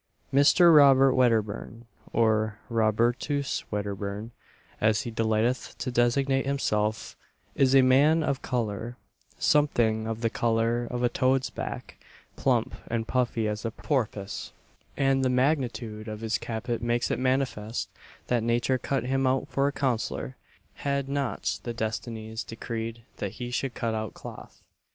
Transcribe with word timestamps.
Mr. 0.33 0.75
Robert 0.75 1.13
Wedderburn 1.13 1.85
or 2.11 2.57
Robertus 2.71 3.63
Wedderburn, 3.69 4.31
as 4.81 5.03
he 5.03 5.11
delighteth 5.11 5.77
to 5.77 5.91
designate 5.91 6.47
himself, 6.47 7.15
is 7.53 7.75
a 7.75 7.83
man 7.83 8.23
of 8.23 8.41
colour 8.41 8.97
something 9.37 10.07
of 10.07 10.21
the 10.21 10.29
colour 10.31 10.87
of 10.89 11.03
a 11.03 11.09
toad's 11.09 11.51
back, 11.51 12.01
plump 12.35 12.73
and 12.87 13.07
puffy 13.07 13.47
as 13.47 13.63
a 13.63 13.69
porpoise, 13.69 14.53
and 14.97 15.23
the 15.23 15.29
magnitude 15.29 16.07
of 16.07 16.21
his 16.21 16.39
caput 16.39 16.81
makes 16.81 17.11
it 17.11 17.19
manifest 17.19 17.87
that 18.25 18.41
nature 18.41 18.79
cut 18.79 19.03
him 19.03 19.27
out 19.27 19.49
for 19.49 19.67
a 19.67 19.71
counsellor, 19.71 20.35
had 20.77 21.07
not 21.07 21.59
the 21.61 21.75
destinies 21.75 22.43
decreed 22.43 23.03
that 23.17 23.33
he 23.33 23.51
should 23.51 23.75
cut 23.75 23.93
out 23.93 24.15
cloth. 24.15 24.63